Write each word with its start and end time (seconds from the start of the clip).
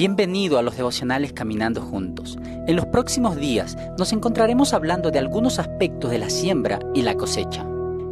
Bienvenido 0.00 0.58
a 0.58 0.62
los 0.62 0.76
devocionales 0.76 1.34
Caminando 1.34 1.82
Juntos. 1.82 2.38
En 2.66 2.74
los 2.74 2.86
próximos 2.86 3.36
días 3.36 3.76
nos 3.98 4.14
encontraremos 4.14 4.72
hablando 4.72 5.10
de 5.10 5.18
algunos 5.18 5.58
aspectos 5.58 6.10
de 6.10 6.18
la 6.18 6.30
siembra 6.30 6.78
y 6.94 7.02
la 7.02 7.16
cosecha. 7.16 7.64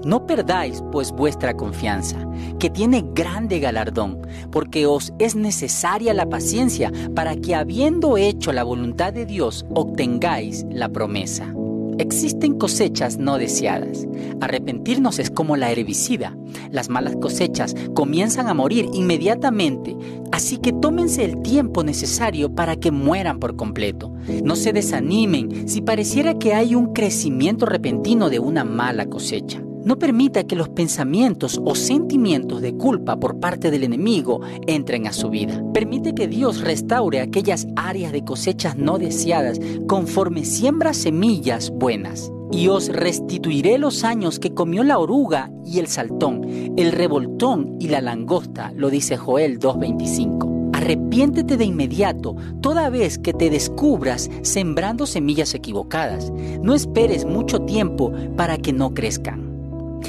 No 0.05 0.27
perdáis 0.27 0.83
pues 0.93 1.13
vuestra 1.13 1.55
confianza, 1.55 2.19
que 2.59 2.71
tiene 2.71 3.05
grande 3.15 3.59
galardón, 3.59 4.21
porque 4.53 4.87
os 4.87 5.15
es 5.19 5.35
necesaria 5.35 6.13
la 6.13 6.29
paciencia 6.29 6.93
para 7.15 7.37
que 7.37 7.55
habiendo 7.55 8.17
hecho 8.17 8.53
la 8.53 8.65
voluntad 8.65 9.13
de 9.13 9.27
Dios 9.27 9.65
obtengáis 9.75 10.67
la 10.71 10.91
promesa. 10.91 11.55
Existen 11.99 12.59
cosechas 12.59 13.19
no 13.19 13.39
deseadas. 13.39 14.07
Arrepentirnos 14.41 15.19
es 15.19 15.31
como 15.31 15.57
la 15.57 15.71
herbicida. 15.71 16.37
Las 16.71 16.89
malas 16.89 17.17
cosechas 17.17 17.75
comienzan 17.95 18.49
a 18.49 18.55
morir 18.55 18.87
inmediatamente, 18.93 19.97
así 20.33 20.59
que 20.59 20.73
tómense 20.73 21.25
el 21.25 21.43
tiempo 21.43 21.85
necesario 21.85 22.55
para 22.55 22.77
que 22.77 22.91
mueran 22.91 23.41
por 23.41 23.57
completo. 23.57 24.13
No 24.45 24.57
se 24.57 24.73
desanimen 24.73 25.69
si 25.69 25.81
pareciera 25.81 26.39
que 26.39 26.55
hay 26.55 26.75
un 26.75 26.93
crecimiento 26.93 27.67
repentino 27.67 28.31
de 28.31 28.39
una 28.39 28.65
mala 28.65 29.07
cosecha. 29.07 29.63
No 29.89 29.99
permita 29.99 30.45
que 30.45 30.55
los 30.55 30.69
pensamientos 30.69 31.59
o 31.65 31.75
sentimientos 31.75 32.61
de 32.61 32.75
culpa 32.75 33.19
por 33.19 33.41
parte 33.41 33.71
del 33.71 33.85
enemigo 33.85 34.43
entren 34.67 35.07
a 35.07 35.15
su 35.15 35.31
vida. 35.31 35.63
Permite 35.73 36.15
que 36.15 36.29
Dios 36.29 36.61
restaure 36.61 37.23
aquellas 37.23 37.67
áreas 37.75 38.13
de 38.13 38.23
cosechas 38.23 38.77
no 38.77 38.99
deseadas 38.99 39.59
conforme 39.87 40.45
siembra 40.45 40.93
semillas 40.93 41.71
buenas. 41.71 42.31
Y 42.53 42.69
os 42.69 42.89
restituiré 42.89 43.79
los 43.79 44.05
años 44.05 44.39
que 44.39 44.53
comió 44.53 44.85
la 44.85 44.99
oruga 44.99 45.51
y 45.65 45.79
el 45.79 45.87
saltón, 45.87 46.43
el 46.77 46.93
revoltón 46.93 47.77
y 47.81 47.89
la 47.89 48.03
langosta, 48.03 48.73
lo 48.77 48.91
dice 48.91 49.17
Joel 49.17 49.59
2.25. 49.59 50.73
Arrepiéntete 50.75 51.57
de 51.57 51.65
inmediato 51.65 52.37
toda 52.61 52.91
vez 52.91 53.17
que 53.19 53.33
te 53.33 53.49
descubras 53.49 54.31
sembrando 54.43 55.07
semillas 55.07 55.55
equivocadas. 55.55 56.31
No 56.63 56.75
esperes 56.75 57.25
mucho 57.25 57.61
tiempo 57.61 58.13
para 58.37 58.59
que 58.59 58.75
no 58.75 58.93
crezcan. 58.93 59.48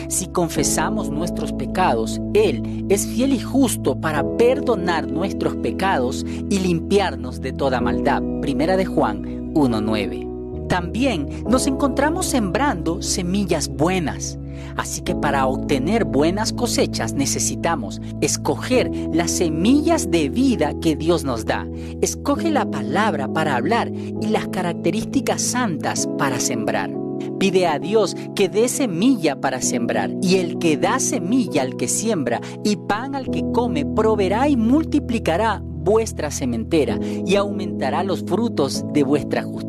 Si 0.07 0.27
confesamos 0.27 1.09
nuestros 1.09 1.53
pecados, 1.53 2.19
Él 2.33 2.85
es 2.89 3.07
fiel 3.07 3.33
y 3.33 3.39
justo 3.39 3.99
para 3.99 4.23
perdonar 4.37 5.09
nuestros 5.09 5.55
pecados 5.57 6.25
y 6.49 6.59
limpiarnos 6.59 7.41
de 7.41 7.53
toda 7.53 7.81
maldad. 7.81 8.21
Primera 8.41 8.77
de 8.77 8.85
Juan 8.85 9.53
1.9. 9.53 10.67
También 10.67 11.43
nos 11.47 11.65
encontramos 11.67 12.27
sembrando 12.27 13.01
semillas 13.01 13.67
buenas. 13.67 14.37
Así 14.77 15.01
que 15.01 15.15
para 15.15 15.47
obtener 15.47 16.05
buenas 16.05 16.53
cosechas 16.53 17.13
necesitamos 17.13 18.01
escoger 18.21 18.91
las 19.13 19.31
semillas 19.31 20.11
de 20.11 20.29
vida 20.29 20.73
que 20.81 20.95
Dios 20.95 21.23
nos 21.23 21.45
da. 21.45 21.67
Escoge 22.01 22.51
la 22.51 22.69
palabra 22.69 23.31
para 23.33 23.55
hablar 23.55 23.91
y 23.91 24.27
las 24.27 24.47
características 24.47 25.41
santas 25.41 26.07
para 26.17 26.39
sembrar. 26.39 26.98
Pide 27.39 27.67
a 27.67 27.79
Dios 27.79 28.17
que 28.35 28.49
dé 28.49 28.67
semilla 28.67 29.39
para 29.39 29.61
sembrar, 29.61 30.11
y 30.21 30.35
el 30.35 30.59
que 30.59 30.75
da 30.75 30.99
semilla 30.99 31.61
al 31.61 31.77
que 31.77 31.87
siembra 31.87 32.41
y 32.65 32.75
pan 32.75 33.15
al 33.15 33.29
que 33.31 33.43
come, 33.53 33.85
proveerá 33.85 34.49
y 34.49 34.57
multiplicará 34.57 35.61
vuestra 35.63 36.29
sementera 36.29 36.99
y 37.25 37.35
aumentará 37.35 38.03
los 38.03 38.23
frutos 38.25 38.83
de 38.93 39.03
vuestra 39.03 39.43
justicia, 39.43 39.68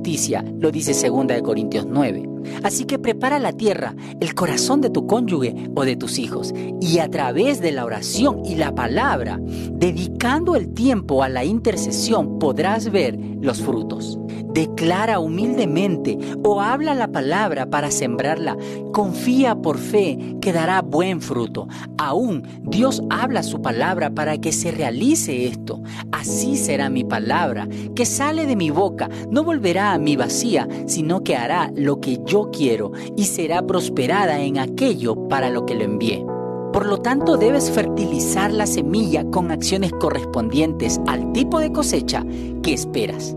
lo 0.59 0.71
dice 0.71 0.93
2 1.09 1.43
Corintios 1.43 1.87
9. 1.87 2.29
Así 2.63 2.85
que 2.85 2.99
prepara 2.99 3.39
la 3.39 3.53
tierra, 3.53 3.95
el 4.21 4.35
corazón 4.35 4.81
de 4.81 4.91
tu 4.91 5.07
cónyuge 5.07 5.71
o 5.75 5.85
de 5.85 5.97
tus 5.97 6.19
hijos, 6.19 6.55
y 6.81 6.99
a 6.99 7.09
través 7.11 7.61
de 7.61 7.73
la 7.73 7.85
oración 7.85 8.45
y 8.45 8.55
la 8.55 8.75
palabra, 8.75 9.39
dedicando 9.43 10.57
el 10.57 10.73
tiempo 10.73 11.23
a 11.23 11.29
la 11.29 11.45
intercesión, 11.45 12.39
podrás 12.39 12.91
ver 12.91 13.19
los 13.41 13.61
frutos. 13.61 14.19
Declara 14.53 15.21
humildemente 15.21 16.19
o 16.43 16.61
habla 16.61 16.95
la 16.95 17.09
palabra 17.09 17.71
para 17.71 17.91
sembrarla. 17.93 18.57
Confía 18.93 19.55
por 19.55 19.79
fe 19.79 20.37
que 20.41 20.53
dará 20.53 20.83
buen 20.83 21.21
fruto. 21.21 21.69
Aún 21.99 22.43
Dios 22.63 23.01
habla 23.11 23.45
su 23.45 23.63
palabra 23.63 24.11
para 24.11 24.39
que 24.39 24.51
se 24.51 24.73
realice 24.73 25.47
esto. 25.47 25.81
Así 26.11 26.57
será 26.57 26.91
mi 26.91 27.05
palabra 27.05 27.69
que 27.95 28.05
sale 28.05 28.47
de 28.47 28.57
mi 28.57 28.71
boca. 28.71 29.09
No 29.31 29.45
volverá 29.45 29.90
a 29.93 29.99
mi 29.99 30.17
vacía, 30.17 30.69
sino 30.87 31.23
que 31.23 31.37
hará 31.37 31.73
lo 31.75 32.01
que 32.01 32.21
yo 32.25 32.51
quiero 32.51 32.93
y 33.17 33.25
será 33.25 33.67
prosperada 33.67 34.41
en 34.41 34.59
aquello 34.59 35.29
para 35.29 35.51
lo 35.51 35.67
que 35.67 35.75
lo 35.75 35.85
envié. 35.85 36.25
Por 36.73 36.87
lo 36.87 36.99
tanto, 36.99 37.37
debes 37.37 37.71
fertilizar 37.71 38.53
la 38.53 38.67
semilla 38.67 39.25
con 39.25 39.51
acciones 39.51 39.93
correspondientes 39.93 41.01
al 41.07 41.33
tipo 41.33 41.59
de 41.59 41.73
cosecha 41.73 42.25
que 42.63 42.73
esperas. 42.73 43.37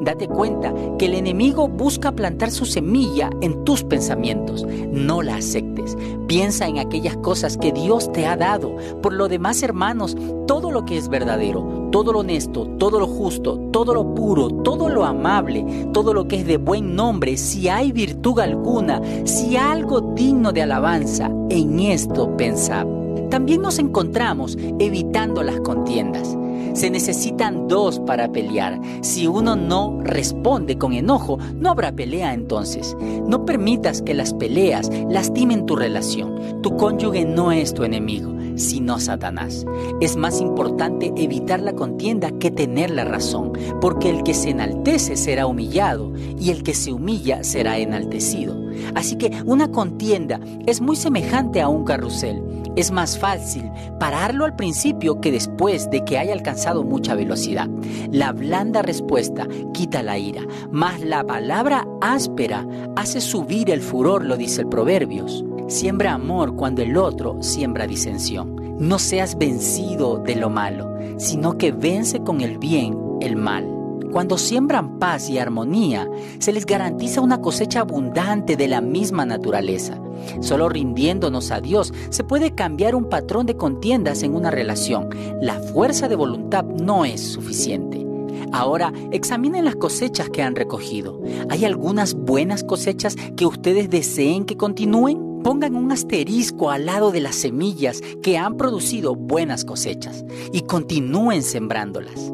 Date 0.00 0.28
cuenta 0.28 0.74
que 0.98 1.06
el 1.06 1.14
enemigo 1.14 1.68
busca 1.68 2.12
plantar 2.12 2.50
su 2.50 2.64
semilla 2.64 3.30
en 3.40 3.64
tus 3.64 3.82
pensamientos. 3.84 4.66
No 4.90 5.22
la 5.22 5.36
aceptes. 5.36 5.96
Piensa 6.26 6.66
en 6.66 6.78
aquellas 6.78 7.16
cosas 7.18 7.56
que 7.56 7.72
Dios 7.72 8.10
te 8.12 8.26
ha 8.26 8.36
dado. 8.36 8.76
Por 9.02 9.12
lo 9.12 9.28
demás, 9.28 9.62
hermanos, 9.62 10.16
todo 10.46 10.70
lo 10.70 10.84
que 10.84 10.96
es 10.96 11.08
verdadero, 11.08 11.88
todo 11.90 12.12
lo 12.12 12.20
honesto, 12.20 12.66
todo 12.78 12.98
lo 12.98 13.06
justo, 13.06 13.58
todo 13.70 13.94
lo 13.94 14.14
puro, 14.14 14.48
todo 14.48 14.88
lo 14.88 15.04
amable, 15.04 15.64
todo 15.92 16.14
lo 16.14 16.26
que 16.26 16.36
es 16.36 16.46
de 16.46 16.56
buen 16.56 16.94
nombre, 16.94 17.36
si 17.36 17.68
hay 17.68 17.92
virtud 17.92 18.38
alguna, 18.38 19.00
si 19.24 19.56
algo 19.56 20.00
digno 20.14 20.52
de 20.52 20.62
alabanza, 20.62 21.30
en 21.50 21.80
esto 21.80 22.36
pensad. 22.36 22.86
También 23.30 23.62
nos 23.62 23.78
encontramos 23.78 24.58
evitando 24.78 25.42
las 25.42 25.60
contiendas. 25.60 26.36
Se 26.74 26.90
necesitan 26.90 27.68
dos 27.68 28.00
para 28.00 28.32
pelear. 28.32 28.80
Si 29.02 29.26
uno 29.26 29.56
no 29.56 30.00
responde 30.02 30.78
con 30.78 30.92
enojo, 30.92 31.38
no 31.54 31.70
habrá 31.70 31.92
pelea 31.92 32.32
entonces. 32.34 32.96
No 33.26 33.44
permitas 33.44 34.02
que 34.02 34.14
las 34.14 34.32
peleas 34.34 34.90
lastimen 35.08 35.66
tu 35.66 35.76
relación. 35.76 36.62
Tu 36.62 36.76
cónyuge 36.76 37.24
no 37.24 37.52
es 37.52 37.74
tu 37.74 37.84
enemigo, 37.84 38.32
sino 38.56 38.98
Satanás. 39.00 39.64
Es 40.00 40.16
más 40.16 40.40
importante 40.40 41.12
evitar 41.16 41.60
la 41.60 41.74
contienda 41.74 42.30
que 42.38 42.50
tener 42.50 42.90
la 42.90 43.04
razón, 43.04 43.52
porque 43.80 44.10
el 44.10 44.22
que 44.22 44.34
se 44.34 44.50
enaltece 44.50 45.16
será 45.16 45.46
humillado 45.46 46.12
y 46.38 46.50
el 46.50 46.62
que 46.62 46.74
se 46.74 46.92
humilla 46.92 47.44
será 47.44 47.78
enaltecido. 47.78 48.56
Así 48.94 49.16
que 49.16 49.42
una 49.46 49.70
contienda 49.70 50.40
es 50.66 50.80
muy 50.80 50.96
semejante 50.96 51.60
a 51.60 51.68
un 51.68 51.84
carrusel. 51.84 52.42
Es 52.74 52.90
más 52.90 53.18
fácil 53.18 53.70
pararlo 54.00 54.46
al 54.46 54.56
principio 54.56 55.20
que 55.20 55.30
después 55.30 55.90
de 55.90 56.04
que 56.04 56.16
haya 56.16 56.32
alcanzado 56.32 56.84
mucha 56.84 57.14
velocidad. 57.14 57.68
La 58.10 58.32
blanda 58.32 58.80
respuesta 58.80 59.46
quita 59.74 60.02
la 60.02 60.16
ira, 60.18 60.42
mas 60.70 61.00
la 61.00 61.22
palabra 61.24 61.86
áspera 62.00 62.66
hace 62.96 63.20
subir 63.20 63.70
el 63.70 63.82
furor, 63.82 64.24
lo 64.24 64.36
dice 64.36 64.62
el 64.62 64.68
Proverbios. 64.68 65.44
Siembra 65.68 66.12
amor 66.14 66.56
cuando 66.56 66.82
el 66.82 66.96
otro 66.96 67.42
siembra 67.42 67.86
disensión. 67.86 68.56
No 68.78 68.98
seas 68.98 69.38
vencido 69.38 70.18
de 70.18 70.36
lo 70.36 70.50
malo, 70.50 70.92
sino 71.18 71.56
que 71.56 71.72
vence 71.72 72.20
con 72.22 72.40
el 72.40 72.58
bien 72.58 72.98
el 73.20 73.36
mal. 73.36 73.68
Cuando 74.12 74.36
siembran 74.36 74.98
paz 74.98 75.30
y 75.30 75.38
armonía, 75.38 76.06
se 76.38 76.52
les 76.52 76.66
garantiza 76.66 77.22
una 77.22 77.40
cosecha 77.40 77.80
abundante 77.80 78.56
de 78.56 78.68
la 78.68 78.82
misma 78.82 79.24
naturaleza. 79.24 79.98
Solo 80.40 80.68
rindiéndonos 80.68 81.50
a 81.50 81.60
Dios 81.60 81.94
se 82.10 82.22
puede 82.22 82.54
cambiar 82.54 82.94
un 82.94 83.08
patrón 83.08 83.46
de 83.46 83.56
contiendas 83.56 84.22
en 84.22 84.34
una 84.34 84.50
relación. 84.50 85.08
La 85.40 85.54
fuerza 85.54 86.08
de 86.08 86.16
voluntad 86.16 86.64
no 86.64 87.06
es 87.06 87.22
suficiente. 87.22 88.06
Ahora 88.52 88.92
examinen 89.12 89.64
las 89.64 89.76
cosechas 89.76 90.28
que 90.28 90.42
han 90.42 90.56
recogido. 90.56 91.18
¿Hay 91.48 91.64
algunas 91.64 92.12
buenas 92.12 92.64
cosechas 92.64 93.16
que 93.34 93.46
ustedes 93.46 93.88
deseen 93.88 94.44
que 94.44 94.58
continúen? 94.58 95.31
Pongan 95.42 95.74
un 95.74 95.90
asterisco 95.90 96.70
al 96.70 96.86
lado 96.86 97.10
de 97.10 97.20
las 97.20 97.34
semillas 97.34 98.00
que 98.22 98.38
han 98.38 98.56
producido 98.56 99.16
buenas 99.16 99.64
cosechas 99.64 100.24
y 100.52 100.62
continúen 100.62 101.42
sembrándolas. 101.42 102.32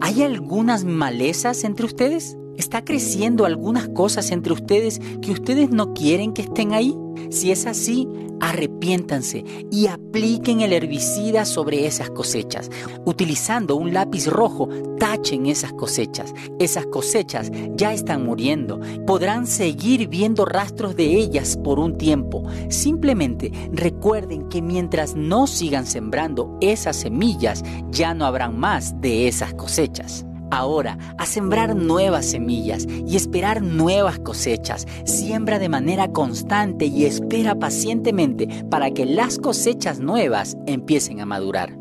¿Hay 0.00 0.22
algunas 0.22 0.84
malezas 0.84 1.64
entre 1.64 1.86
ustedes? 1.86 2.36
¿Está 2.56 2.84
creciendo 2.84 3.44
algunas 3.44 3.88
cosas 3.88 4.30
entre 4.30 4.52
ustedes 4.52 5.00
que 5.20 5.32
ustedes 5.32 5.70
no 5.70 5.94
quieren 5.94 6.32
que 6.32 6.42
estén 6.42 6.72
ahí? 6.72 6.94
Si 7.30 7.50
es 7.50 7.66
así, 7.66 8.08
arrepiéntanse 8.40 9.44
y 9.70 9.86
apliquen 9.86 10.60
el 10.60 10.72
herbicida 10.72 11.44
sobre 11.44 11.86
esas 11.86 12.10
cosechas. 12.10 12.70
Utilizando 13.04 13.76
un 13.76 13.92
lápiz 13.92 14.26
rojo, 14.26 14.68
tachen 14.98 15.46
esas 15.46 15.72
cosechas. 15.72 16.34
Esas 16.58 16.86
cosechas 16.86 17.50
ya 17.74 17.92
están 17.92 18.24
muriendo. 18.24 18.80
Podrán 19.06 19.46
seguir 19.46 20.08
viendo 20.08 20.44
rastros 20.44 20.96
de 20.96 21.06
ellas 21.14 21.58
por 21.62 21.78
un 21.78 21.98
tiempo. 21.98 22.42
Simplemente 22.68 23.50
recuerden 23.72 24.48
que 24.48 24.62
mientras 24.62 25.14
no 25.16 25.46
sigan 25.46 25.86
sembrando 25.86 26.56
esas 26.60 26.96
semillas, 26.96 27.64
ya 27.90 28.14
no 28.14 28.26
habrán 28.26 28.58
más 28.58 29.00
de 29.00 29.28
esas 29.28 29.54
cosechas. 29.54 30.26
Ahora 30.50 30.98
a 31.18 31.26
sembrar 31.26 31.74
nuevas 31.76 32.26
semillas 32.26 32.86
y 32.88 33.16
esperar 33.16 33.62
nuevas 33.62 34.18
cosechas. 34.18 34.86
Siembra 35.04 35.58
de 35.58 35.68
manera 35.68 36.08
constante 36.08 36.86
y 36.86 37.04
espera 37.04 37.54
pacientemente 37.58 38.64
para 38.70 38.90
que 38.90 39.06
las 39.06 39.38
cosechas 39.38 40.00
nuevas 40.00 40.56
empiecen 40.66 41.20
a 41.20 41.26
madurar. 41.26 41.76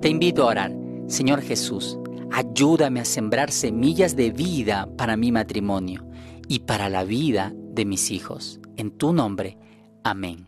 Te 0.00 0.08
invito 0.08 0.44
a 0.44 0.46
orar. 0.46 0.76
Señor 1.06 1.40
Jesús, 1.40 1.98
ayúdame 2.30 3.00
a 3.00 3.04
sembrar 3.04 3.50
semillas 3.50 4.14
de 4.14 4.30
vida 4.30 4.88
para 4.96 5.16
mi 5.16 5.32
matrimonio 5.32 6.06
y 6.48 6.60
para 6.60 6.88
la 6.88 7.04
vida 7.04 7.52
de 7.54 7.84
mis 7.84 8.10
hijos. 8.10 8.60
En 8.76 8.90
tu 8.90 9.12
nombre. 9.12 9.58
Amén. 10.04 10.47